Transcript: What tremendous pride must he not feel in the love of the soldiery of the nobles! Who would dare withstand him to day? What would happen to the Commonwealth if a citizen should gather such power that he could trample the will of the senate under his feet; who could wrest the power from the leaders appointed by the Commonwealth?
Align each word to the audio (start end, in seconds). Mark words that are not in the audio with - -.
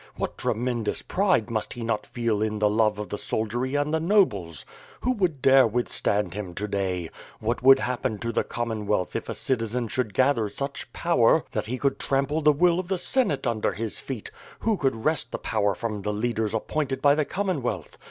What 0.15 0.35
tremendous 0.35 1.03
pride 1.03 1.51
must 1.51 1.73
he 1.73 1.83
not 1.83 2.07
feel 2.07 2.41
in 2.41 2.57
the 2.57 2.71
love 2.71 2.97
of 2.97 3.09
the 3.09 3.19
soldiery 3.19 3.77
of 3.77 3.91
the 3.91 3.99
nobles! 3.99 4.65
Who 5.01 5.11
would 5.11 5.43
dare 5.43 5.67
withstand 5.67 6.33
him 6.33 6.55
to 6.55 6.67
day? 6.67 7.11
What 7.39 7.61
would 7.61 7.77
happen 7.77 8.17
to 8.17 8.31
the 8.31 8.43
Commonwealth 8.43 9.15
if 9.15 9.29
a 9.29 9.35
citizen 9.35 9.87
should 9.87 10.15
gather 10.15 10.49
such 10.49 10.91
power 10.91 11.43
that 11.51 11.67
he 11.67 11.77
could 11.77 11.99
trample 11.99 12.41
the 12.41 12.51
will 12.51 12.79
of 12.79 12.87
the 12.87 12.97
senate 12.97 13.45
under 13.45 13.73
his 13.73 13.99
feet; 13.99 14.31
who 14.61 14.75
could 14.75 15.05
wrest 15.05 15.31
the 15.31 15.37
power 15.37 15.75
from 15.75 16.01
the 16.01 16.13
leaders 16.13 16.55
appointed 16.55 16.99
by 16.99 17.13
the 17.13 17.23
Commonwealth? 17.23 17.99